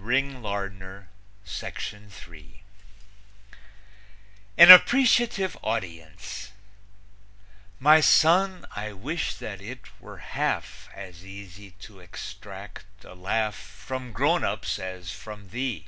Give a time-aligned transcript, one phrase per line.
[0.00, 1.08] AN
[4.56, 6.52] APPRECIATIVE AUDIENCE
[7.80, 14.12] My son, I wish that it were half As easy to extract a laugh From
[14.12, 15.86] grown ups as from thee.